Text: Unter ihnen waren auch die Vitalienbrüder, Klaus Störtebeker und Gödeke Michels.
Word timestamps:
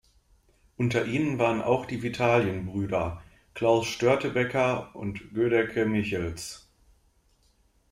Unter 0.77 1.05
ihnen 1.05 1.37
waren 1.37 1.61
auch 1.61 1.85
die 1.85 2.01
Vitalienbrüder, 2.01 3.21
Klaus 3.53 3.85
Störtebeker 3.85 4.95
und 4.95 5.31
Gödeke 5.35 5.85
Michels. 5.85 6.67